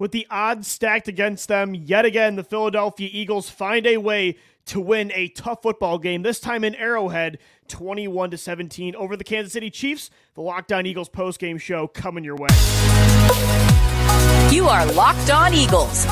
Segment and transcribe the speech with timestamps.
[0.00, 4.80] With the odds stacked against them, yet again, the Philadelphia Eagles find a way to
[4.80, 7.36] win a tough football game, this time in Arrowhead,
[7.68, 10.08] 21 to 17 over the Kansas City Chiefs.
[10.36, 12.48] The Locked On Eagles post-game show coming your way.
[14.50, 16.06] You are Locked On Eagles,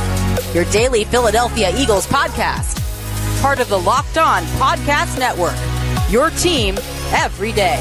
[0.54, 2.84] your daily Philadelphia Eagles podcast.
[3.40, 5.56] Part of the Locked On Podcast Network.
[6.12, 6.76] Your team
[7.14, 7.78] every day.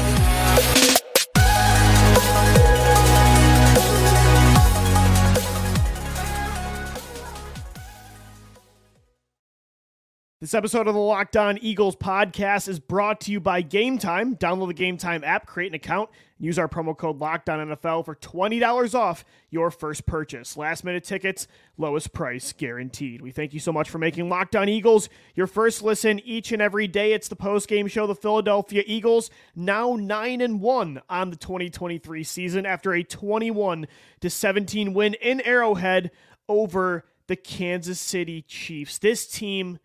[10.40, 14.38] This episode of the Locked On Eagles podcast is brought to you by Gametime.
[14.38, 18.04] Download the Gametime app, create an account, and use our promo code Locked On NFL
[18.04, 20.56] for $20 off your first purchase.
[20.56, 23.20] Last minute tickets, lowest price guaranteed.
[23.20, 26.62] We thank you so much for making Locked On Eagles your first listen each and
[26.62, 27.14] every day.
[27.14, 28.06] It's the post game show.
[28.06, 33.88] The Philadelphia Eagles now 9 and 1 on the 2023 season after a 21
[34.20, 36.12] to 17 win in Arrowhead
[36.48, 38.98] over the Kansas City Chiefs.
[38.98, 39.80] This team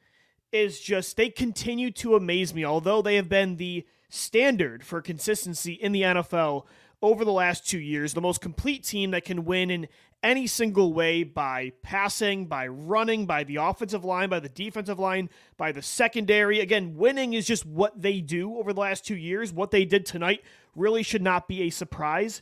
[0.54, 5.74] is just they continue to amaze me, although they have been the standard for consistency
[5.74, 6.66] in the NFL
[7.02, 8.14] over the last two years.
[8.14, 9.88] The most complete team that can win in
[10.22, 15.30] any single way by passing, by running, by the offensive line, by the defensive line,
[15.58, 16.62] by the secondary.
[16.62, 19.52] Again, winning is just what they do over the last two years.
[19.52, 20.42] What they did tonight
[20.76, 22.42] really should not be a surprise,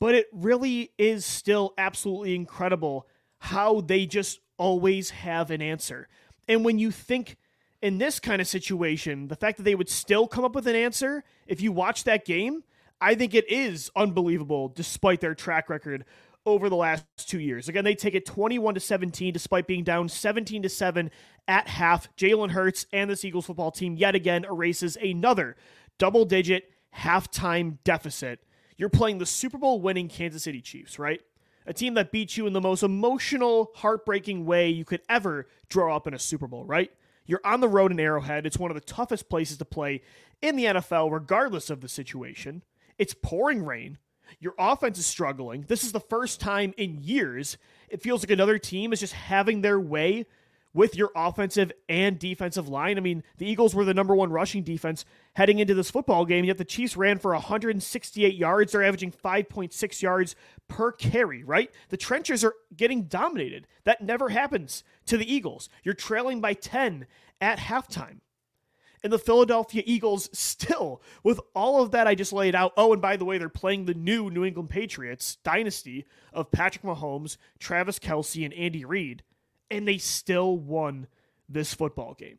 [0.00, 3.06] but it really is still absolutely incredible
[3.38, 6.08] how they just always have an answer.
[6.48, 7.36] And when you think
[7.82, 10.76] in this kind of situation, the fact that they would still come up with an
[10.76, 12.62] answer, if you watch that game,
[13.00, 16.04] I think it is unbelievable despite their track record
[16.46, 17.68] over the last two years.
[17.68, 21.10] Again, they take it 21 to 17 despite being down 17 to 7
[21.48, 22.14] at half.
[22.16, 25.56] Jalen Hurts and this Eagles football team yet again erases another
[25.98, 28.40] double digit halftime deficit.
[28.76, 31.20] You're playing the Super Bowl winning Kansas City Chiefs, right?
[31.66, 35.94] A team that beat you in the most emotional, heartbreaking way you could ever draw
[35.94, 36.90] up in a Super Bowl, right?
[37.26, 38.46] You're on the road in Arrowhead.
[38.46, 40.02] It's one of the toughest places to play
[40.40, 42.62] in the NFL, regardless of the situation.
[42.98, 43.98] It's pouring rain.
[44.40, 45.64] Your offense is struggling.
[45.68, 49.60] This is the first time in years it feels like another team is just having
[49.60, 50.26] their way
[50.74, 52.96] with your offensive and defensive line.
[52.96, 56.44] I mean, the Eagles were the number one rushing defense heading into this football game,
[56.44, 58.72] yet the Chiefs ran for 168 yards.
[58.72, 60.34] They're averaging 5.6 yards
[60.68, 61.70] per carry, right?
[61.90, 63.66] The trenches are getting dominated.
[63.84, 65.68] That never happens to the Eagles.
[65.84, 67.06] You're trailing by 10
[67.40, 68.20] at halftime.
[69.04, 72.72] And the Philadelphia Eagles still, with all of that I just laid out.
[72.76, 76.84] Oh, and by the way, they're playing the new New England Patriots dynasty of Patrick
[76.84, 79.24] Mahomes, Travis Kelce, and Andy Reid
[79.72, 81.06] and they still won
[81.48, 82.38] this football game.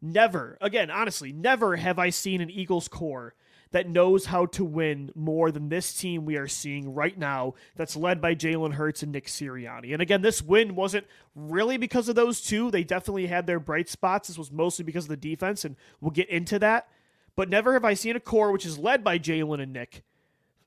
[0.00, 3.34] Never, again, honestly, never have I seen an Eagles core
[3.70, 7.96] that knows how to win more than this team we are seeing right now that's
[7.96, 9.92] led by Jalen Hurts and Nick Sirianni.
[9.92, 12.70] And again, this win wasn't really because of those two.
[12.70, 14.28] They definitely had their bright spots.
[14.28, 16.88] This was mostly because of the defense, and we'll get into that.
[17.34, 20.04] But never have I seen a core which is led by Jalen and Nick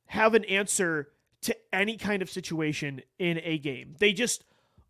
[0.07, 1.09] have an answer
[1.41, 3.95] to any kind of situation in a game.
[3.99, 4.43] They just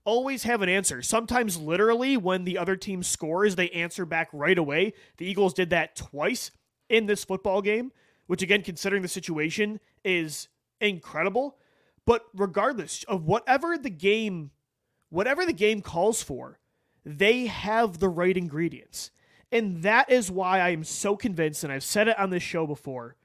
[0.08, 1.02] always have an answer.
[1.02, 4.94] Sometimes, literally, when the other team scores, they answer back right away.
[5.18, 6.50] The Eagles did that twice
[6.90, 7.92] in this football game,
[8.26, 10.48] which, again, considering the situation, is
[10.80, 11.58] incredible.
[12.06, 14.52] But regardless of whatever the game,
[15.10, 16.58] whatever the game calls for,
[17.06, 19.12] they have the right ingredients.
[19.52, 22.66] And that is why I am so convinced, and I've said it on this show
[22.66, 23.18] before.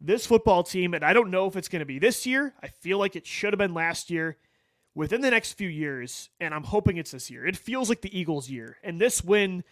[0.00, 2.54] This football team, and I don't know if it's going to be this year.
[2.62, 4.38] I feel like it should have been last year
[4.94, 8.16] within the next few years, and I'm hoping it's this year, it feels like the
[8.16, 8.76] Eagles' year.
[8.82, 9.64] And this win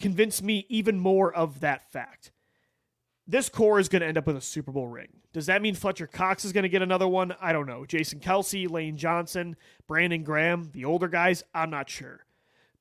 [0.00, 2.32] convinced me even more of that fact.
[3.26, 5.08] This core is going to end up with a Super Bowl ring.
[5.32, 7.34] Does that mean Fletcher Cox is going to get another one?
[7.40, 7.84] I don't know.
[7.84, 9.56] Jason Kelce, Lane Johnson,
[9.86, 12.24] Brandon Graham, the older guys, I'm not sure.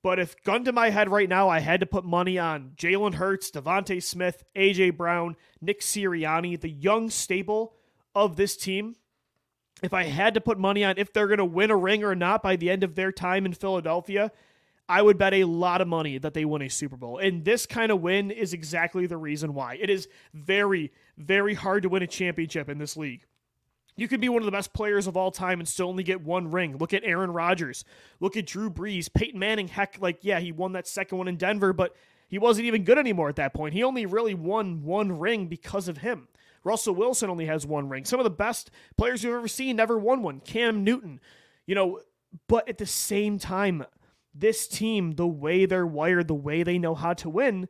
[0.04, 3.16] But if gun to my head right now, I had to put money on Jalen
[3.16, 7.74] Hurts, DeVonta Smith, AJ Brown, Nick Sirianni, the young staple
[8.14, 8.96] of this team,
[9.84, 12.16] if I had to put money on if they're going to win a ring or
[12.16, 14.32] not by the end of their time in Philadelphia,
[14.88, 17.18] I would bet a lot of money that they win a Super Bowl.
[17.18, 19.76] And this kind of win is exactly the reason why.
[19.76, 23.26] It is very, very hard to win a championship in this league.
[23.98, 26.22] You could be one of the best players of all time and still only get
[26.22, 26.78] one ring.
[26.78, 27.86] Look at Aaron Rodgers.
[28.20, 29.12] Look at Drew Brees.
[29.12, 31.96] Peyton Manning, heck, like, yeah, he won that second one in Denver, but
[32.28, 33.74] he wasn't even good anymore at that point.
[33.74, 36.28] He only really won one ring because of him.
[36.66, 38.04] Russell Wilson only has one ring.
[38.04, 40.42] Some of the best players you've ever seen never won one.
[40.42, 41.22] Cam Newton,
[41.66, 42.02] you know,
[42.48, 43.86] but at the same time,
[44.34, 47.70] this team, the way they're wired, the way they know how to win,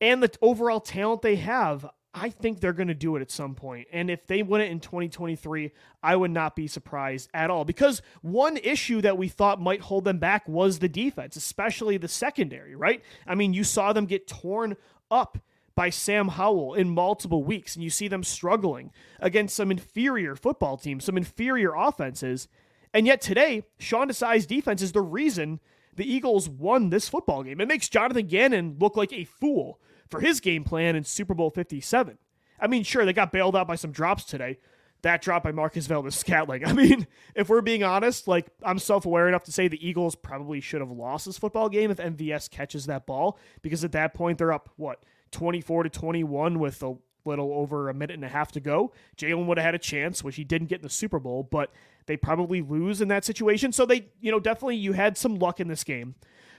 [0.00, 3.56] and the overall talent they have, I think they're going to do it at some
[3.56, 3.88] point.
[3.90, 5.72] And if they win it in 2023,
[6.02, 7.64] I would not be surprised at all.
[7.64, 12.06] Because one issue that we thought might hold them back was the defense, especially the
[12.06, 13.02] secondary, right?
[13.26, 14.76] I mean, you saw them get torn
[15.10, 15.38] up
[15.74, 20.76] by Sam Howell in multiple weeks, and you see them struggling against some inferior football
[20.76, 22.48] teams, some inferior offenses.
[22.92, 25.60] And yet today, Sean Desai's defense is the reason
[25.96, 27.60] the Eagles won this football game.
[27.60, 31.50] It makes Jonathan Gannon look like a fool for his game plan in Super Bowl
[31.50, 32.18] 57.
[32.60, 34.58] I mean, sure, they got bailed out by some drops today.
[35.02, 36.64] That drop by Marquez Valdes-Scantling.
[36.66, 40.60] I mean, if we're being honest, like I'm self-aware enough to say the Eagles probably
[40.60, 44.38] should have lost this football game if MVS catches that ball because at that point
[44.38, 46.94] they're up what 24 to 21 with a
[47.24, 48.92] little over a minute and a half to go.
[49.16, 51.72] Jalen would have had a chance, which he didn't get in the Super Bowl, but
[52.06, 53.72] they probably lose in that situation.
[53.72, 56.14] So they, you know, definitely you had some luck in this game.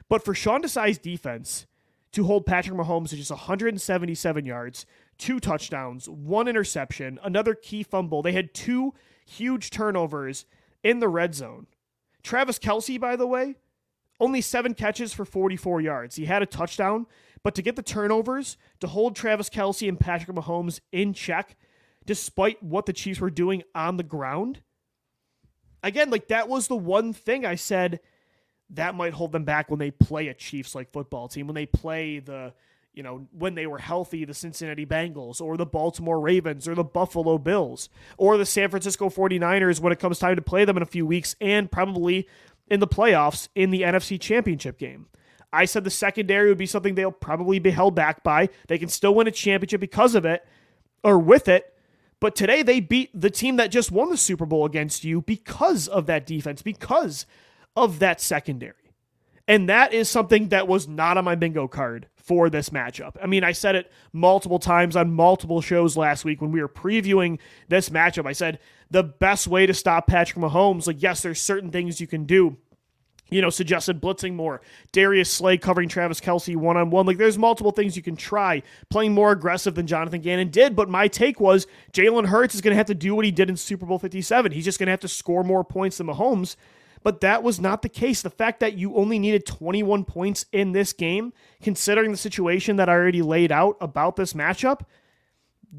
[0.09, 1.65] But for Sean Desai's defense,
[2.11, 4.85] to hold Patrick Mahomes to just 177 yards,
[5.17, 8.21] two touchdowns, one interception, another key fumble.
[8.21, 8.93] They had two
[9.25, 10.45] huge turnovers
[10.81, 11.67] in the red zone.
[12.23, 13.55] Travis Kelce, by the way,
[14.19, 16.15] only seven catches for 44 yards.
[16.15, 17.05] He had a touchdown,
[17.45, 21.55] but to get the turnovers, to hold Travis Kelce and Patrick Mahomes in check,
[22.03, 24.61] despite what the Chiefs were doing on the ground,
[25.83, 27.99] again, like that was the one thing I said
[28.71, 31.67] that might hold them back when they play a Chiefs like football team, when they
[31.67, 32.51] play the,
[32.95, 36.83] you know, when they were healthy, the Cincinnati Bengals or the Baltimore Ravens or the
[36.83, 40.81] Buffalo Bills or the San Francisco 49ers when it comes time to play them in
[40.81, 42.27] a few weeks and probably
[42.67, 45.05] in the playoffs in the NFC Championship game.
[45.55, 48.49] I said the secondary would be something they'll probably be held back by.
[48.67, 50.45] They can still win a championship because of it
[51.03, 51.73] or with it.
[52.19, 55.87] But today they beat the team that just won the Super Bowl against you because
[55.87, 57.25] of that defense, because
[57.75, 58.73] of that secondary.
[59.47, 63.15] And that is something that was not on my bingo card for this matchup.
[63.21, 66.67] I mean, I said it multiple times on multiple shows last week when we were
[66.67, 67.37] previewing
[67.67, 68.25] this matchup.
[68.25, 68.59] I said
[68.89, 72.57] the best way to stop Patrick Mahomes, like, yes, there's certain things you can do.
[73.29, 74.61] You know, suggested blitzing more,
[74.91, 77.07] Darius Slay covering Travis Kelce one on one.
[77.07, 78.61] Like, there's multiple things you can try,
[78.91, 80.75] playing more aggressive than Jonathan Gannon did.
[80.75, 83.49] But my take was Jalen Hurts is going to have to do what he did
[83.49, 84.51] in Super Bowl 57.
[84.51, 86.55] He's just going to have to score more points than Mahomes
[87.05, 88.23] but that was not the case.
[88.23, 92.89] The fact that you only needed 21 points in this game, considering the situation that
[92.89, 94.81] I already laid out about this matchup,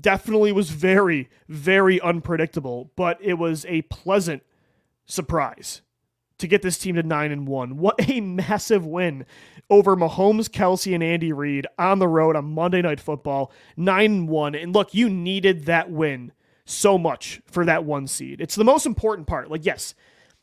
[0.01, 4.45] definitely was very, very unpredictable, but it was a pleasant
[5.05, 5.83] surprise
[6.39, 7.77] to get this team to 9 and 1.
[7.79, 9.27] What a massive win
[9.71, 14.29] over Mahomes, Kelce, and Andy Reid on the road on Monday Night Football, 9 and
[14.29, 14.55] 1.
[14.55, 16.33] And look, you needed that win
[16.65, 18.41] so much for that one seed.
[18.41, 19.51] It's the most important part.
[19.51, 19.95] Like yes,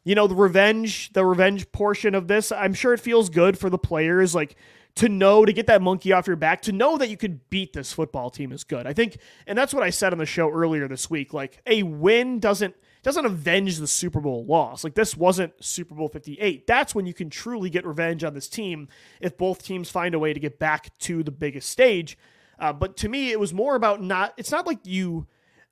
[0.04, 3.70] you know the revenge the revenge portion of this i'm sure it feels good for
[3.70, 4.56] the players like
[4.96, 7.74] to know to get that monkey off your back to know that you could beat
[7.74, 9.18] this football team is good i think
[9.48, 12.76] and that's what i said on the show earlier this week like a win doesn't
[13.04, 17.14] doesn't avenge the super bowl loss like this wasn't super bowl 58 that's when you
[17.14, 18.88] can truly get revenge on this team
[19.22, 22.18] if both teams find a way to get back to the biggest stage
[22.60, 25.28] uh, but to me it was more about not it's not like you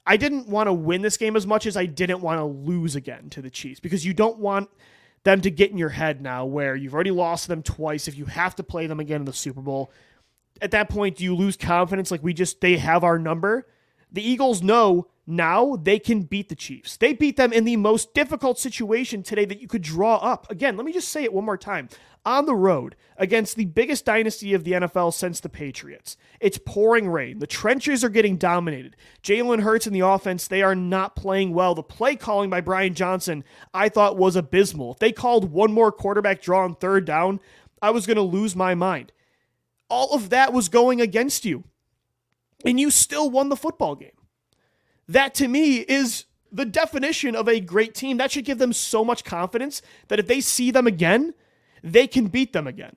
[0.05, 2.95] I didn't want to win this game as much as I didn't want to lose
[2.95, 4.69] again to the Chiefs because you don't want
[5.23, 8.07] them to get in your head now where you've already lost them twice.
[8.07, 9.91] If you have to play them again in the Super Bowl,
[10.61, 12.09] at that point, do you lose confidence?
[12.09, 13.67] Like we just, they have our number.
[14.11, 16.97] The Eagles know now they can beat the Chiefs.
[16.97, 20.49] They beat them in the most difficult situation today that you could draw up.
[20.51, 21.87] Again, let me just say it one more time.
[22.23, 26.17] On the road against the biggest dynasty of the NFL since the Patriots.
[26.39, 27.39] It's pouring rain.
[27.39, 28.95] The trenches are getting dominated.
[29.23, 31.73] Jalen Hurts and the offense, they are not playing well.
[31.73, 34.91] The play calling by Brian Johnson, I thought was abysmal.
[34.91, 37.39] If they called one more quarterback draw on third down,
[37.81, 39.11] I was going to lose my mind.
[39.89, 41.63] All of that was going against you.
[42.65, 44.11] And you still won the football game.
[45.07, 48.17] That to me is the definition of a great team.
[48.17, 51.33] That should give them so much confidence that if they see them again,
[51.83, 52.95] they can beat them again.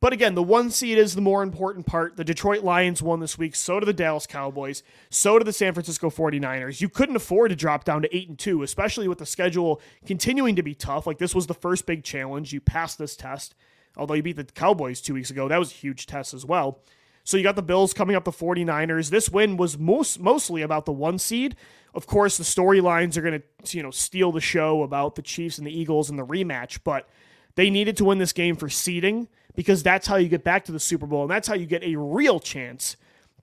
[0.00, 2.16] But again, the one seed is the more important part.
[2.16, 5.74] The Detroit Lions won this week, so do the Dallas Cowboys, so do the San
[5.74, 6.80] Francisco 49ers.
[6.80, 10.56] You couldn't afford to drop down to 8 and 2, especially with the schedule continuing
[10.56, 11.06] to be tough.
[11.06, 12.52] Like this was the first big challenge.
[12.54, 13.54] You passed this test.
[13.94, 16.80] Although you beat the Cowboys 2 weeks ago, that was a huge test as well.
[17.24, 19.10] So you got the Bills coming up the 49ers.
[19.10, 21.56] This win was most mostly about the one seed.
[21.94, 25.58] Of course, the storylines are going to, you know, steal the show about the Chiefs
[25.58, 27.08] and the Eagles and the rematch, but
[27.56, 30.72] they needed to win this game for seeding because that's how you get back to
[30.72, 32.96] the Super Bowl and that's how you get a real chance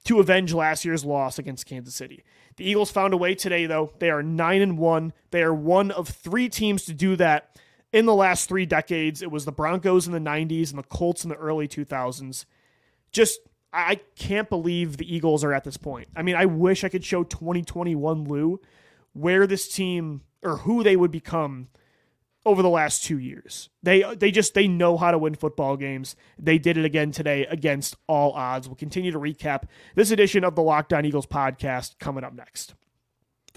[0.05, 2.24] to avenge last year's loss against Kansas City.
[2.55, 3.91] The Eagles found a way today though.
[4.00, 5.13] They are 9 and 1.
[5.31, 7.60] They are one of 3 teams to do that
[7.91, 9.22] in the last 3 decades.
[9.22, 12.46] It was the Broncos in the 90s and the Colts in the early 2000s.
[13.12, 13.41] Just
[13.77, 16.07] I can't believe the Eagles are at this point.
[16.15, 18.60] I mean, I wish I could show 2021 Lou
[19.13, 21.67] where this team or who they would become
[22.43, 23.69] over the last two years.
[23.84, 26.15] They they just they know how to win football games.
[26.39, 28.67] They did it again today against all odds.
[28.67, 29.63] We'll continue to recap
[29.96, 32.74] this edition of the Locked On Eagles podcast coming up next.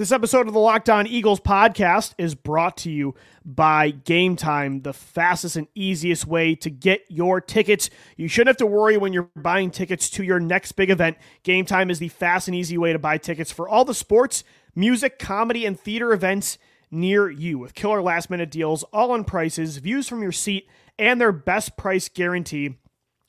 [0.00, 3.14] This episode of the Locked On Eagles podcast is brought to you
[3.45, 7.90] by Gametime, the fastest and easiest way to get your tickets.
[8.16, 11.19] You shouldn't have to worry when you're buying tickets to your next big event.
[11.45, 14.42] Gametime is the fast and easy way to buy tickets for all the sports,
[14.75, 16.57] music, comedy, and theater events
[16.90, 20.66] near you with killer last minute deals, all on prices, views from your seat,
[20.99, 22.75] and their best price guarantee.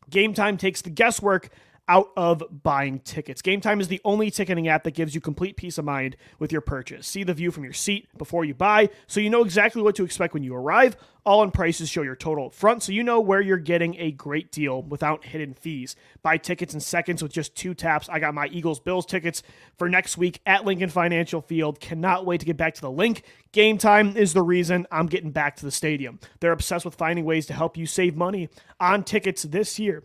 [0.09, 1.49] Gametime takes the guesswork
[1.91, 3.41] out of buying tickets.
[3.41, 6.61] Gametime is the only ticketing app that gives you complete peace of mind with your
[6.61, 7.05] purchase.
[7.05, 10.05] See the view from your seat before you buy, so you know exactly what to
[10.05, 10.95] expect when you arrive.
[11.25, 14.11] All in prices show your total up front, so you know where you're getting a
[14.11, 15.97] great deal without hidden fees.
[16.23, 18.07] Buy tickets in seconds with just two taps.
[18.07, 19.43] I got my Eagles Bills tickets
[19.77, 21.81] for next week at Lincoln Financial Field.
[21.81, 23.23] Cannot wait to get back to the Linc.
[23.51, 26.21] Game time is the reason I'm getting back to the stadium.
[26.39, 28.47] They're obsessed with finding ways to help you save money
[28.79, 30.03] on tickets this year.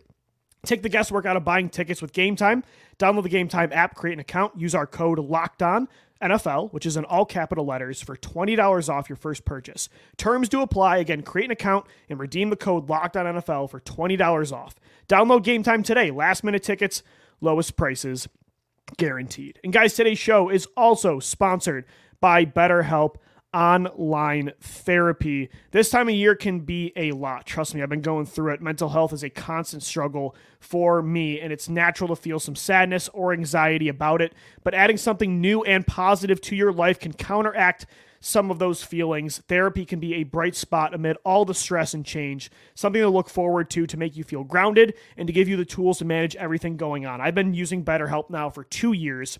[0.67, 2.61] Take the guesswork out of buying tickets with Gametime.
[2.99, 5.87] Download the Gametime app, create an account, use our code Locked On
[6.21, 9.87] NFL, which is in all capital letters, for $20 off your first purchase.
[10.17, 10.97] Terms do apply.
[10.97, 14.75] Again, create an account and redeem the code Locked On NFL for $20 off.
[15.07, 16.11] Download Gametime today.
[16.11, 17.01] Last minute tickets,
[17.39, 18.27] lowest prices
[18.97, 19.59] guaranteed.
[19.63, 21.85] And guys, today's show is also sponsored
[22.19, 23.15] by BetterHelp
[23.53, 25.49] online therapy.
[25.71, 27.45] This time of year can be a lot.
[27.45, 28.61] Trust me, I've been going through it.
[28.61, 33.09] Mental health is a constant struggle for me, and it's natural to feel some sadness
[33.09, 34.33] or anxiety about it.
[34.63, 37.85] But adding something new and positive to your life can counteract
[38.19, 39.39] some of those feelings.
[39.47, 43.29] Therapy can be a bright spot amid all the stress and change, something to look
[43.29, 46.35] forward to to make you feel grounded and to give you the tools to manage
[46.35, 47.21] everything going on.
[47.21, 49.39] I've been using BetterHelp now for two years.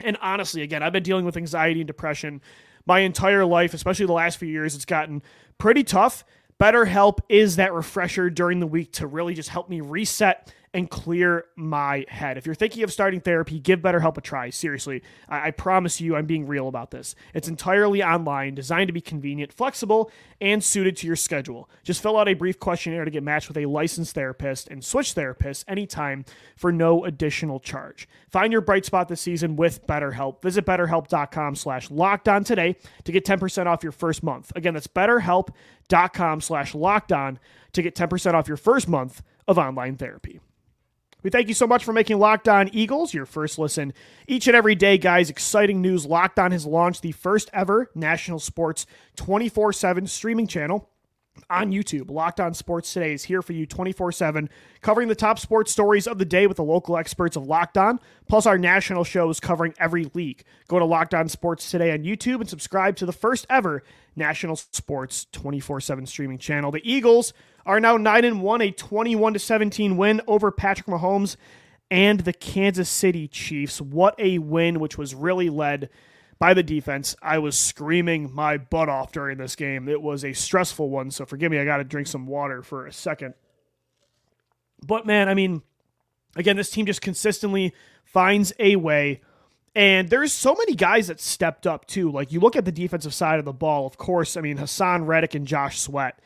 [0.00, 2.40] And honestly, again, I've been dealing with anxiety and depression
[2.86, 4.74] my entire life, especially the last few years.
[4.74, 5.22] It's gotten
[5.58, 6.24] pretty tough.
[6.60, 11.46] BetterHelp is that refresher during the week to really just help me reset and clear
[11.56, 12.38] my head.
[12.38, 14.50] If you're thinking of starting therapy, give BetterHelp a try.
[14.50, 17.16] Seriously, I, I, promise you, I'm being real about this.
[17.34, 21.68] It's entirely online, designed to be convenient, flexible, and suited to your schedule.
[21.82, 25.14] Just fill out a brief questionnaire to get matched with a licensed therapist and switch
[25.14, 26.24] therapists anytime
[26.56, 28.08] for no additional charge.
[28.28, 30.40] Find your bright spot this season with BetterHelp.
[30.40, 34.52] Visit betterhelp.com slash locked on today to get 10% off your first month.
[34.54, 37.40] Again, that's betterhelp.com slash locked on
[37.72, 40.40] to get 10% off your first month of online therapy.
[41.22, 43.92] We thank you so much for making Locked On Eagles your first listen
[44.26, 45.28] each and every day, guys.
[45.28, 48.86] Exciting news Locked On has launched the first ever national sports
[49.16, 50.88] 24 7 streaming channel
[51.48, 52.10] on YouTube.
[52.10, 54.48] Locked On Sports Today is here for you 24 7,
[54.80, 58.00] covering the top sports stories of the day with the local experts of Locked On,
[58.28, 60.44] plus our national shows covering every league.
[60.68, 63.82] Go to Locked On Sports Today on YouTube and subscribe to the first ever
[64.16, 66.70] national sports 24 7 streaming channel.
[66.70, 67.32] The Eagles
[67.66, 71.36] are now 9 and 1, a 21 to 17 win over Patrick Mahomes
[71.90, 73.80] and the Kansas City Chiefs.
[73.80, 75.90] What a win, which was really led
[76.38, 77.14] by the defense.
[77.20, 79.88] I was screaming my butt off during this game.
[79.88, 82.86] It was a stressful one, so forgive me, I got to drink some water for
[82.86, 83.34] a second.
[84.84, 85.62] But man, I mean,
[86.36, 87.74] again, this team just consistently
[88.04, 89.20] finds a way.
[89.74, 92.10] And there's so many guys that stepped up too.
[92.10, 95.06] Like you look at the defensive side of the ball, of course, I mean, Haason
[95.06, 96.18] Reddick and Josh Sweat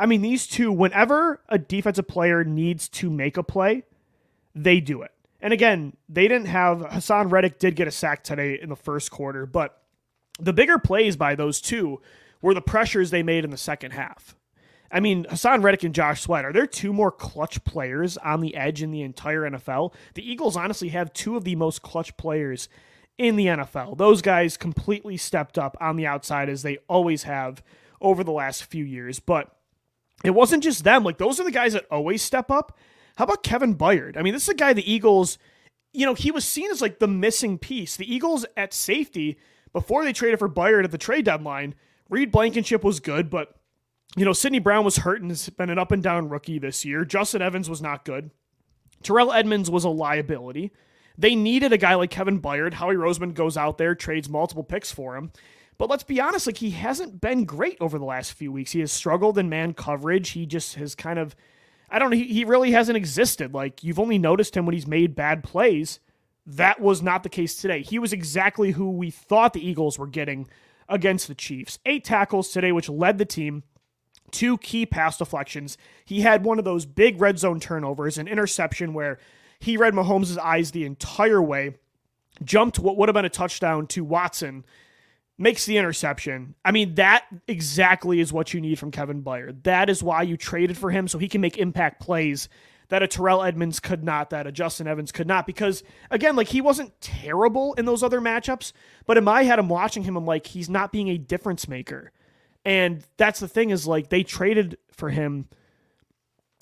[0.00, 3.84] I mean, these two, whenever a defensive player needs to make a play,
[4.54, 5.10] they do it.
[5.42, 9.10] And again, they didn't have Haason Reddick did get a sack today in the first
[9.10, 9.82] quarter, but
[10.38, 12.00] the bigger plays by those two
[12.40, 14.34] were the pressures they made in the second half.
[14.90, 18.56] I mean, Haason Reddick and Josh Sweat, are there two more clutch players on the
[18.56, 19.92] edge in the entire NFL?
[20.14, 22.70] The Eagles honestly have two of the most clutch players
[23.18, 23.98] in the NFL.
[23.98, 27.62] Those guys completely stepped up on the outside as they always have
[28.00, 29.20] over the last few years.
[29.20, 29.54] But
[30.24, 31.04] it wasn't just them.
[31.04, 32.78] Like those are the guys that always step up.
[33.16, 34.16] How about Kevin Byard?
[34.16, 35.38] I mean, this is a guy the Eagles,
[35.92, 37.96] you know, he was seen as like the missing piece.
[37.96, 39.38] The Eagles at safety
[39.72, 41.74] before they traded for Byard at the trade deadline.
[42.08, 43.54] Reed Blankenship was good, but
[44.16, 46.84] you know, Sidney Brown was hurt and has been an up and down rookie this
[46.84, 47.04] year.
[47.04, 48.30] Justin Evans was not good.
[49.02, 50.72] Terrell Edmunds was a liability.
[51.16, 52.74] They needed a guy like Kevin Byard.
[52.74, 55.32] Howie Roseman goes out there, trades multiple picks for him.
[55.80, 58.72] But let's be honest, like he hasn't been great over the last few weeks.
[58.72, 60.28] He has struggled in man coverage.
[60.32, 61.34] He just has kind of,
[61.88, 63.54] I don't know, he, he really hasn't existed.
[63.54, 65.98] Like you've only noticed him when he's made bad plays.
[66.44, 67.80] That was not the case today.
[67.80, 70.50] He was exactly who we thought the Eagles were getting
[70.86, 71.78] against the Chiefs.
[71.86, 73.62] Eight tackles today, which led the team.
[74.30, 75.78] Two key pass deflections.
[76.04, 79.18] He had one of those big red zone turnovers, an interception where
[79.58, 81.76] he read Mahomes' eyes the entire way,
[82.44, 84.66] jumped what would have been a touchdown to Watson,
[85.40, 86.54] makes the interception.
[86.66, 89.62] I mean, that exactly is what you need from Kevin Byard.
[89.62, 92.50] That is why you traded for him so he can make impact plays
[92.90, 95.46] that a Terrell Edmunds could not, that a Justin Evans could not.
[95.46, 98.72] Because again, like he wasn't terrible in those other matchups,
[99.06, 102.12] but in my head, I'm watching him, I'm like, he's not being a difference maker.
[102.66, 105.48] And that's the thing is like they traded for him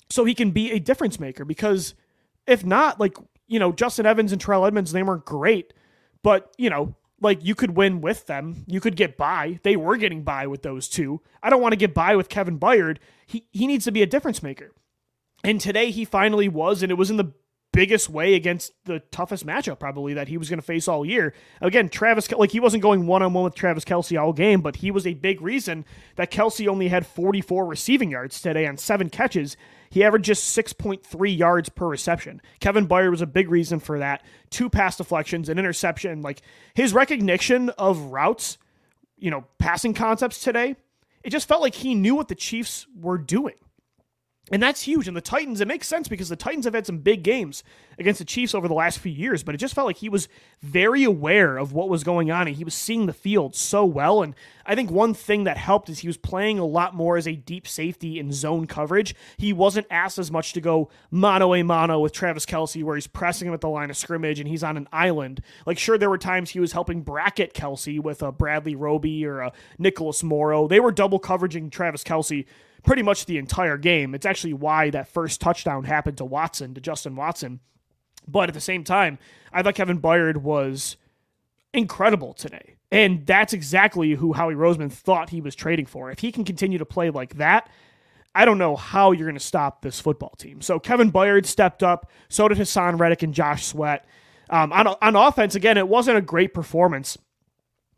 [0.09, 1.43] so he can be a difference maker.
[1.43, 1.95] Because
[2.47, 3.17] if not, like,
[3.47, 5.73] you know, Justin Evans and Terrell Edmunds, they weren't great,
[6.23, 8.63] but you know, like you could win with them.
[8.67, 9.59] You could get by.
[9.63, 11.21] They were getting by with those two.
[11.41, 12.97] I don't want to get by with Kevin Byard.
[13.25, 14.71] He he needs to be a difference maker.
[15.43, 17.33] And today he finally was, and it was in the
[17.71, 21.33] biggest way against the toughest matchup probably that he was going to face all year.
[21.61, 24.77] Again, Travis, like he wasn't going one on one with Travis Kelce all game, but
[24.77, 25.85] he was a big reason
[26.15, 29.55] that Kelce only had 44 receiving yards today on seven catches.
[29.89, 32.41] He averaged just 6.3 yards per reception.
[32.59, 34.23] Kevin Byard was a big reason for that.
[34.49, 36.21] Two pass deflections, an interception.
[36.21, 36.41] Like
[36.73, 38.57] his recognition of routes,
[39.17, 40.75] you know, passing concepts today,
[41.23, 43.55] it just felt like he knew what the Chiefs were doing.
[44.51, 45.07] And that's huge.
[45.07, 47.63] And the Titans, it makes sense because the Titans have had some big games
[47.99, 50.27] against the Chiefs over the last few years, but it just felt like he was
[50.61, 54.23] very aware of what was going on and he was seeing the field so well.
[54.23, 54.33] And
[54.65, 57.35] I think one thing that helped is he was playing a lot more as a
[57.35, 59.13] deep safety in zone coverage.
[59.37, 63.07] He wasn't asked as much to go mano a mano with Travis Kelce, where he's
[63.07, 65.41] pressing him at the line of scrimmage and he's on an island.
[65.65, 69.41] Like, sure, there were times he was helping bracket Kelce with a Bradley Roby or
[69.41, 70.67] a Nicholas Morrow.
[70.67, 72.45] They were double coveraging Travis Kelce
[72.89, 74.15] pretty much the entire game.
[74.15, 77.59] It's actually why that first touchdown happened to Watson, to Justin Watson.
[78.27, 79.19] But at the same time,
[79.53, 80.97] I thought Kevin Byard was
[81.71, 82.77] incredible today.
[82.91, 86.09] And that's exactly who Howie Roseman thought he was trading for.
[86.09, 87.69] If he can continue to play like that,
[88.33, 90.59] I don't know how you're going to stop this football team.
[90.59, 92.09] So Kevin Byard stepped up.
[92.27, 94.03] So did Haason Reddick and Josh Sweat.
[94.49, 97.19] Um, on, on offense, again, it wasn't a great performance,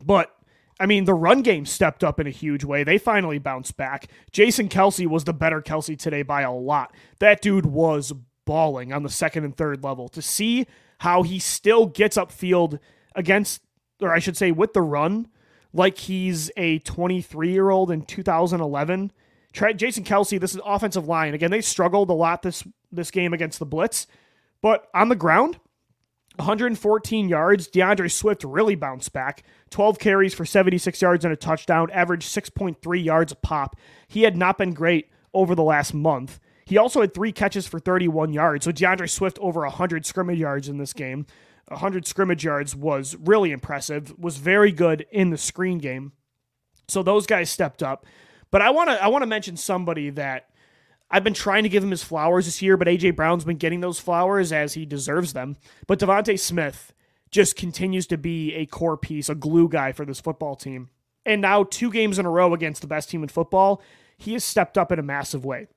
[0.04, 0.36] but
[0.80, 2.82] I mean, the run game stepped up in a huge way.
[2.82, 4.08] They finally bounced back.
[4.30, 6.94] Jason Kelce was the better Kelce today by a lot.
[7.18, 8.12] That dude was
[8.44, 10.08] balling on the second and third level.
[10.08, 10.66] To see
[10.98, 12.78] how he still gets upfield
[13.14, 13.62] against,
[14.00, 15.28] or I should say, with the run,
[15.72, 19.12] like he's a 23 year old in 2011.
[19.52, 21.34] Jason Kelce, this is offensive line.
[21.34, 24.06] Again, they struggled a lot this this game against the blitz,
[24.60, 25.58] but on the ground,
[26.36, 27.66] 114 yards.
[27.66, 29.42] D'Andre Swift really bounced back.
[29.70, 33.76] 12 carries for 76 yards and a touchdown, averaged 6.3 yards a pop.
[34.08, 36.40] He had not been great over the last month.
[36.64, 38.64] He also had three catches for 31 yards.
[38.64, 41.26] So D'Andre Swift over 100 scrimmage yards in this game.
[41.68, 44.18] 100 scrimmage yards was really impressive.
[44.18, 46.12] Was very good in the screen game.
[46.88, 48.06] So those guys stepped up.
[48.50, 50.50] But I want to I want to mention somebody that
[51.12, 53.80] I've been trying to give him his flowers this year, but AJ Brown's been getting
[53.80, 55.58] those flowers as he deserves them.
[55.86, 56.94] But DeVonta Smith
[57.30, 60.88] just continues to be a core piece, a glue guy for this football team.
[61.26, 63.82] And now, two games in a row against the best team in football,
[64.16, 65.68] he has stepped up in a massive way.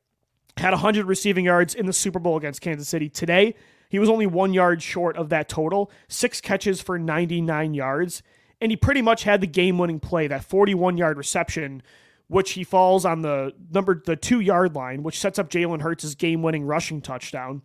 [0.57, 3.09] Had 100 receiving yards in the Super Bowl against Kansas City.
[3.09, 3.55] Today,
[3.89, 8.23] he was only one yard short of that total, six catches for 99 yards.
[8.61, 11.83] And he pretty much had the game winning play, that 41 yard reception
[12.27, 16.15] which he falls on the number the two yard line, which sets up Jalen Hurts'
[16.15, 17.61] game winning rushing touchdown.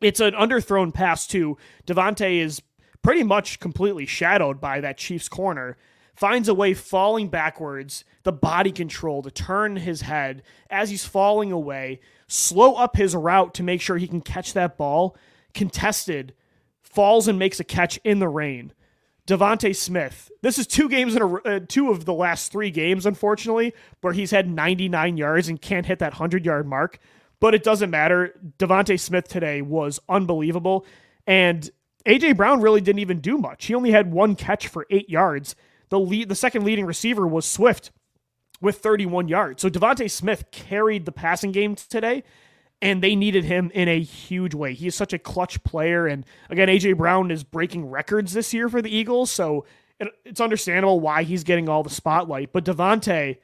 [0.00, 1.56] It's an underthrown pass too.
[1.86, 2.62] DeVonta is
[3.02, 5.76] pretty much completely shadowed by that Chiefs corner.
[6.14, 11.52] Finds a way falling backwards, the body control to turn his head as he's falling
[11.52, 15.16] away, slow up his route to make sure he can catch that ball.
[15.52, 16.34] Contested,
[16.82, 18.72] falls and makes a catch in the rain.
[19.26, 20.30] DeVonta Smith.
[20.42, 24.12] This is two games in a uh, two of the last three games, unfortunately, where
[24.12, 26.98] he's had 99 yards and can't hit that 100 yard mark.
[27.40, 28.38] But it doesn't matter.
[28.58, 30.86] DeVonta Smith today was unbelievable,
[31.26, 31.68] and
[32.06, 33.66] AJ Brown really didn't even do much.
[33.66, 35.56] He only had one catch for eight yards.
[35.88, 37.90] The lead, the second leading receiver was Swift
[38.60, 39.60] with 31 yards.
[39.60, 42.22] So DeVonta Smith carried the passing game today,
[42.82, 44.74] and they needed him in a huge way.
[44.74, 48.68] He is such a clutch player, and again, AJ Brown is breaking records this year
[48.68, 49.64] for the Eagles, so
[50.24, 52.52] it's understandable why he's getting all the spotlight.
[52.52, 53.38] But DeVonta,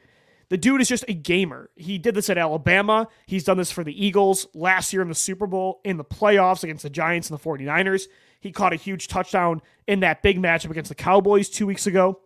[0.51, 1.71] the dude is just a gamer.
[1.77, 3.09] He did this at Alabama.
[3.27, 6.63] He's done this for the Eagles last year in the Super Bowl, in the playoffs
[6.63, 8.07] against the Giants and the 49ers.
[8.39, 12.21] He caught a huge touchdown in that big matchup against the Cowboys two weeks ago.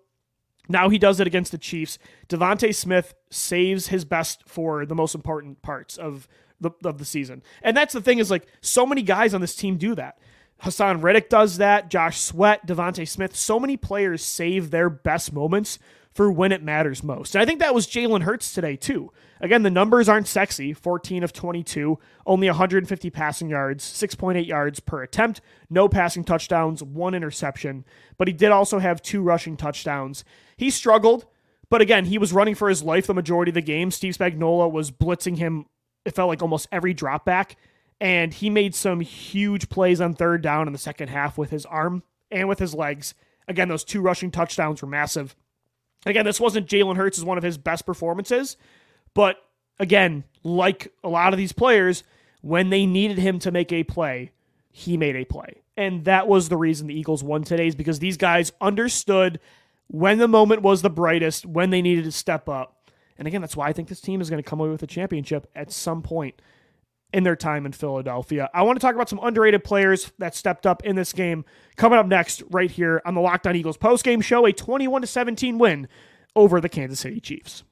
[0.69, 1.99] Now he does it against the Chiefs.
[2.29, 6.27] DeVonta Smith saves his best for the most important parts of
[6.61, 7.43] the, of the season.
[7.63, 10.19] And that's the thing is like so many guys on this team do that.
[10.63, 11.91] Haason Reddick does that.
[11.91, 13.37] Josh Sweat, DeVonta Smith.
[13.37, 15.79] So many players save their best moments
[16.17, 17.35] for when it matters most.
[17.35, 19.13] And I think that was Jalen Hurts today, too.
[19.39, 25.03] Again, the numbers aren't sexy 14 of 22, only 150 passing yards, 6.8 yards per
[25.03, 27.85] attempt, no passing touchdowns, one interception.
[28.17, 30.25] But he did also have two rushing touchdowns.
[30.57, 31.27] He struggled,
[31.69, 33.91] but again, he was running for his life the majority of the game.
[33.91, 35.67] Steve Spagnuolo was blitzing him,
[36.07, 37.57] it felt like almost every drop back.
[38.01, 41.67] And he made some huge plays on third down in the second half with his
[41.67, 43.15] arm and with his legs.
[43.49, 45.35] Again, those two rushing touchdowns were massive.
[46.05, 48.57] Again, this wasn't Jalen Hurts as one of his best performances,
[49.15, 49.37] but
[49.79, 52.05] again, like a lot of these players,
[52.43, 54.31] when they needed him to make a play,
[54.71, 55.63] he made a play.
[55.77, 59.41] And that was the reason the Eagles won today, is because these guys understood
[59.89, 62.76] when the moment was the brightest, when they needed to step up.
[63.19, 64.87] And again, that's why I think this team is going to come away with a
[64.87, 66.41] championship at some point
[67.13, 68.51] in their time in Philadelphia.
[68.53, 71.45] I want to talk about some underrated players that stepped up in this game.
[71.77, 75.07] Coming up next, right here on the Locked On Eagles postgame show, a 21 to
[75.07, 75.89] 17 win
[76.35, 77.63] over the Kansas City Chiefs.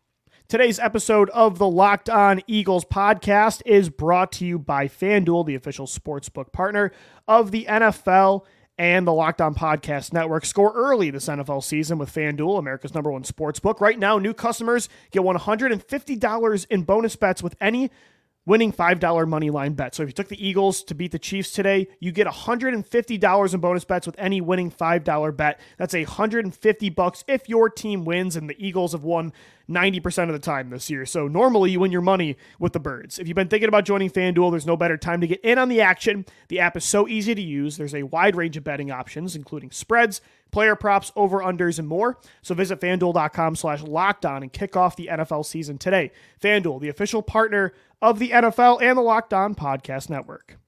[0.47, 5.55] Today's episode of the Locked On Eagles podcast is brought to you by FanDuel, the
[5.55, 6.93] official sportsbook partner
[7.27, 8.45] of the NFL
[8.79, 10.45] and the Locked On Podcast Network.
[10.45, 13.81] Score early this NFL season with FanDuel, America's number one sports book.
[13.81, 17.91] Right now, new customers get $150 in bonus bets with any
[18.47, 19.95] winning $5 money line bet.
[19.95, 23.61] So if you took the Eagles to beat the Chiefs today, you get $150 in
[23.61, 25.61] bonus bets with any winning $5 bet.
[25.79, 29.33] That's 150 bucks if your team wins and the Eagles have won
[29.69, 31.07] 90% of the time this year.
[31.07, 33.19] So normally you win your money with the Birds.
[33.19, 35.69] If you've been thinking about joining FanDuel, there's no better time to get in on
[35.69, 36.27] the action.
[36.49, 37.77] The app is so easy to use.
[37.77, 42.19] There's a wide range of betting options, including spreads, player props, over unders, and more.
[42.43, 46.13] So visit fanduel.com slash locked on and kick off the NFL season today.
[46.43, 47.73] FanDuel, the official partner
[48.05, 50.59] of the NFL and the Locked On Podcast Network.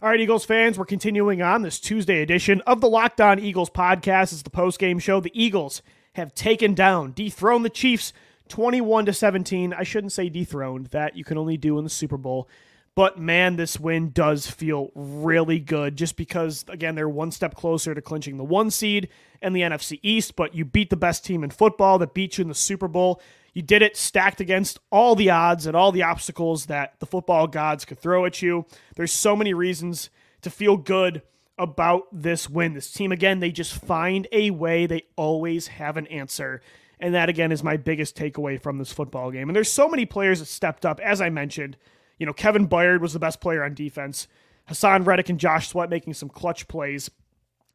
[0.00, 3.68] All right, Eagles fans, we're continuing on this Tuesday edition of the Locked On Eagles
[3.68, 4.32] podcast.
[4.32, 5.18] It's the post-game show.
[5.18, 5.82] The Eagles
[6.14, 8.12] have taken down, dethroned the Chiefs
[8.46, 9.72] 21 to 17.
[9.72, 10.86] I shouldn't say dethroned.
[10.86, 12.48] That you can only do in the Super Bowl.
[12.94, 17.92] But man, this win does feel really good just because, again, they're one step closer
[17.92, 19.08] to clinching the one seed
[19.42, 20.36] and the NFC East.
[20.36, 23.20] But you beat the best team in football that beat you in the Super Bowl.
[23.56, 27.46] You did it stacked against all the odds and all the obstacles that the football
[27.46, 28.66] gods could throw at you.
[28.96, 30.10] There's so many reasons
[30.42, 31.22] to feel good
[31.56, 32.74] about this win.
[32.74, 34.84] This team, again, they just find a way.
[34.84, 36.60] They always have an answer.
[37.00, 39.48] And that, again, is my biggest takeaway from this football game.
[39.48, 41.78] And there's so many players that stepped up, as I mentioned.
[42.18, 44.28] You know, Kevin Byard was the best player on defense.
[44.68, 47.10] Haason Reddick and Josh Sweat making some clutch plays,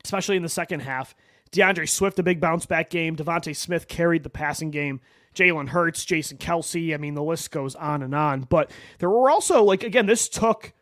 [0.04, 1.16] especially in the second half.
[1.52, 3.16] D'Andre Swift, a big bounce back game.
[3.16, 5.02] DeVonta Smith carried the passing game.
[5.36, 6.94] Jalen Hurts, Jason Kelce.
[6.94, 8.42] I mean, the list goes on and on.
[8.42, 10.74] But there were also, like, again, this took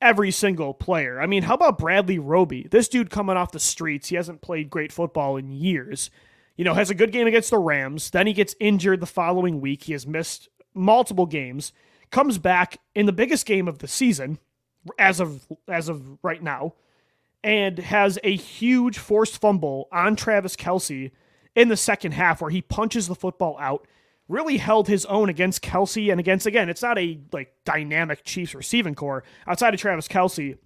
[0.00, 1.20] every single player.
[1.20, 2.66] I mean, how about Bradley Roby?
[2.70, 4.08] This dude coming off the streets.
[4.08, 6.10] He hasn't played great football in years.
[6.56, 8.10] You know, has a good game against the Rams.
[8.10, 9.84] Then he gets injured the following week.
[9.84, 11.72] He has missed multiple games
[12.14, 14.38] comes back in the biggest game of the season
[15.00, 16.72] as of as of right now
[17.44, 21.12] and has a huge forced fumble on Travis Kelce
[21.54, 23.86] in the second half where he punches the football out
[24.26, 28.54] really held his own against Kelce and against again it's not a like dynamic Chiefs
[28.54, 30.56] receiving core outside of Travis Kelce.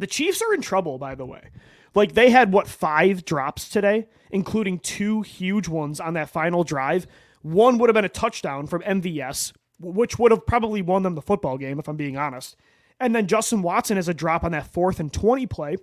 [0.00, 1.50] the Chiefs are in trouble by the way
[1.94, 7.06] like they had what five drops today including two huge ones on that final drive
[7.42, 11.22] one would have been a touchdown from MVS which would have probably won them the
[11.22, 12.56] football game, if I'm being honest.
[12.98, 15.76] And then Justin Watson has a drop on that fourth and 20 play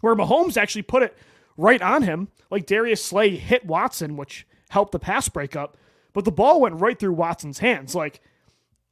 [0.00, 1.16] where Mahomes actually put it
[1.56, 2.28] right on him.
[2.50, 5.76] Like Darius Slay hit Watson, which helped the pass breakup,
[6.12, 7.94] but the ball went right through Watson's hands.
[7.94, 8.20] Like,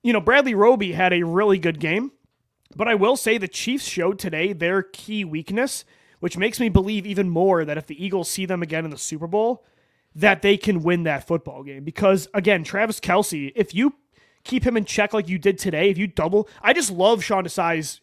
[0.03, 2.13] you know, Bradley Roby had a really good game,
[2.75, 5.85] but I will say the Chiefs showed today their key weakness,
[6.21, 8.99] which makes me believe even more that if the Eagles see them again in the
[8.99, 9.65] Super Bowl,
[10.15, 11.85] that they can win that football game.
[11.85, 13.95] Because again, Travis Kelce, if you
[14.45, 17.45] keep him in check like you did today, if you double, I just love Sean
[17.45, 18.01] Desai's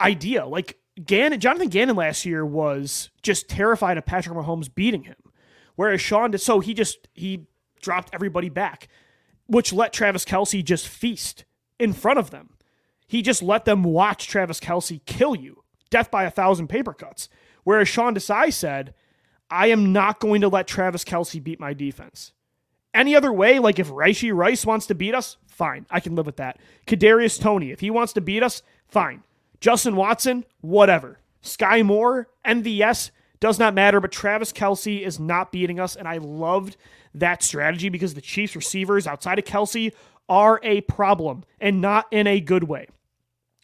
[0.00, 0.46] idea.
[0.46, 5.16] Like Gannon, Jonathan Gannon last year was just terrified of Patrick Mahomes beating him,
[5.76, 6.40] whereas Sean did.
[6.40, 7.46] So he just he
[7.80, 8.88] dropped everybody back,
[9.46, 11.44] which let Travis Kelce just feast
[11.78, 12.50] in front of them.
[13.06, 17.28] He just let them watch Travis Kelce kill you, death by a thousand paper cuts.
[17.64, 18.94] Whereas Sean Desai said,
[19.50, 22.32] I am not going to let Travis Kelce beat my defense.
[22.94, 25.86] Any other way, like if Rashee Rice wants to beat us, fine.
[25.90, 26.58] I can live with that.
[26.86, 29.22] Kadarius Toney, if he wants to beat us, fine.
[29.60, 31.18] Justin Watson, whatever.
[31.42, 36.18] Skyy Moore, MVS, does not matter, but Travis Kelce is not beating us, and I
[36.18, 36.76] loved
[37.14, 39.92] that strategy because the Chiefs receivers outside of Kelce
[40.28, 42.86] are a problem and not in a good way.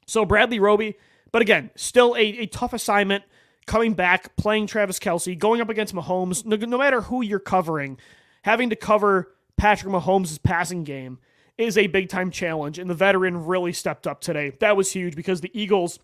[0.06, 0.96] So Bradley Roby,
[1.30, 3.24] but again, still a, a tough assignment
[3.66, 7.98] coming back, playing Travis Kelce, going up against Mahomes, no, no matter who you're covering,
[8.42, 11.18] having to cover Patrick Mahomes' passing game
[11.58, 12.78] is a big time challenge.
[12.78, 14.52] And the veteran really stepped up today.
[14.60, 15.98] That was huge because the Eagles,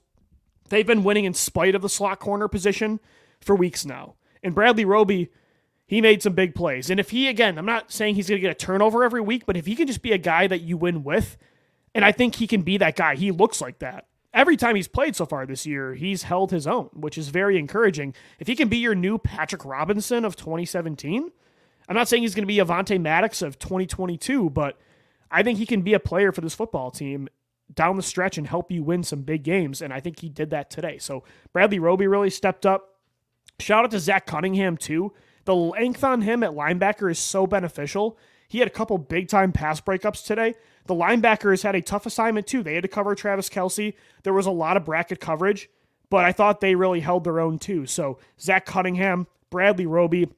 [0.69, 3.01] they've been winning in spite of the slot corner position
[3.41, 4.15] for weeks now.
[4.43, 5.31] And Bradley Roby,
[5.87, 6.91] he made some big plays.
[6.91, 9.45] And if he, again, I'm not saying he's going to get a turnover every week,
[9.47, 11.37] but if he can just be a guy that you win with,
[11.95, 14.07] and I think he can be that guy, he looks like that.
[14.33, 17.59] Every time he's played so far this year, he's held his own, which is very
[17.59, 18.15] encouraging.
[18.39, 21.31] If he can be your new Patrick Robinson of 2017,
[21.89, 24.79] I'm not saying he's going to be Avonte Maddox of 2022, but
[25.33, 27.29] I think he can be a player for this football team
[27.73, 29.81] down the stretch and help you win some big games.
[29.81, 30.99] And I think he did that today.
[30.99, 32.97] So Bradley Roby really stepped up.
[33.59, 35.13] Shout out to Zach Cunningham, too.
[35.45, 38.19] The length on him at linebacker is so beneficial.
[38.49, 40.55] He had a couple big time pass breakups today.
[40.87, 42.63] The linebackers had a tough assignment too.
[42.63, 43.95] They had to cover Travis Kelce.
[44.25, 45.71] There was a lot of bracket coverage,
[46.11, 47.87] but I thought they really held their own too.
[47.87, 50.29] So Zach Cunningham, Bradley Roby,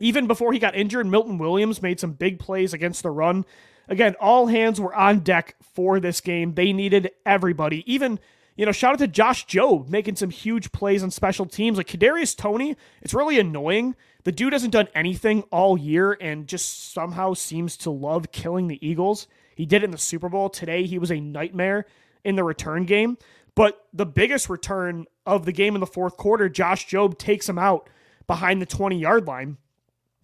[0.00, 3.44] even before he got injured, Milton Williams made some big plays against the run.
[3.88, 6.54] Again, all hands were on deck for this game.
[6.54, 7.84] They needed everybody.
[7.92, 8.18] Even,
[8.56, 11.76] you know, shout out to Josh Jobe making some huge plays on special teams.
[11.76, 13.94] Like Kadarius Toney, it's really annoying.
[14.24, 18.86] The dude hasn't done anything all year and just somehow seems to love killing the
[18.86, 19.28] Eagles.
[19.54, 20.48] He did it in the Super Bowl.
[20.48, 21.86] Today, he was a nightmare
[22.24, 23.18] in the return game.
[23.54, 27.58] But the biggest return of the game in the fourth quarter, Josh Jobe takes him
[27.58, 27.88] out
[28.26, 29.58] behind the 20 yard line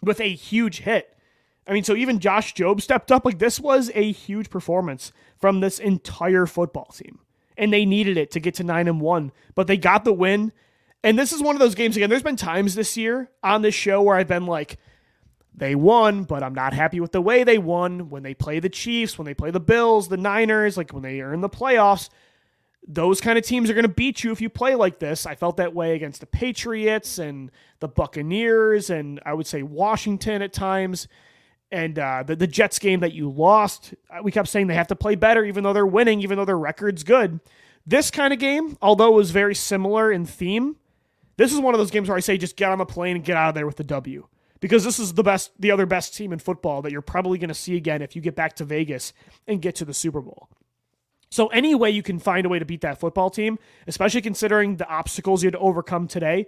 [0.02, 1.16] with a huge hit.
[1.66, 3.24] I mean, so even Josh Jobe stepped up.
[3.24, 7.20] Like, this was a huge performance from this entire football team.
[7.56, 10.52] And they needed it to get to 9 and 1, but they got the win.
[11.04, 13.74] And this is one of those games, again, there's been times this year on this
[13.74, 14.78] show where I've been like,
[15.54, 18.08] they won, but I'm not happy with the way they won.
[18.08, 21.20] When they play the Chiefs, when they play the Bills, the Niners, like when they
[21.20, 22.08] are in the playoffs,
[22.86, 25.26] those kind of teams are going to beat you if you play like this.
[25.26, 30.40] I felt that way against the Patriots and the Buccaneers, and I would say Washington
[30.40, 31.08] at times.
[31.72, 34.88] And uh, the, the Jets game that you lost, uh, we kept saying they have
[34.88, 37.40] to play better, even though they're winning, even though their record's good.
[37.86, 40.76] This kind of game, although it was very similar in theme,
[41.36, 43.24] this is one of those games where I say just get on the plane and
[43.24, 44.26] get out of there with the W
[44.60, 47.48] because this is the best, the other best team in football that you're probably going
[47.48, 49.12] to see again if you get back to Vegas
[49.46, 50.48] and get to the Super Bowl.
[51.30, 54.76] So, any way you can find a way to beat that football team, especially considering
[54.76, 56.46] the obstacles you had to overcome today,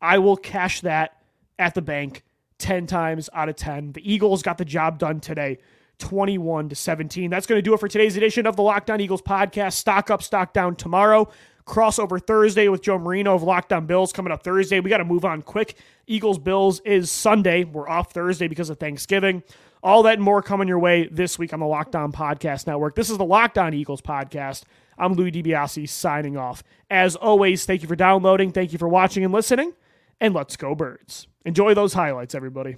[0.00, 1.22] I will cash that
[1.58, 2.24] at the bank
[2.64, 3.92] 10 times out of 10.
[3.92, 5.58] The Eagles got the job done today.
[5.98, 7.28] 21 to 17.
[7.30, 9.74] That's going to do it for today's edition of the Locked On Eagles podcast.
[9.74, 11.28] Stock up, stock down tomorrow.
[11.66, 14.80] Crossover Thursday with Joe Marino of Locked On Bills coming up Thursday.
[14.80, 15.76] We got to move on quick.
[16.06, 17.64] Eagles Bills is Sunday.
[17.64, 19.42] We're off Thursday because of Thanksgiving.
[19.82, 22.94] All that and more coming your way this week on the Locked On Podcast Network.
[22.94, 24.62] This is the Locked On Eagles podcast.
[24.96, 26.62] I'm Louis DiBiase signing off.
[26.90, 29.74] As always, thank you for downloading, thank you for watching and listening,
[30.20, 31.26] and let's go birds.
[31.44, 32.76] Enjoy those highlights, everybody.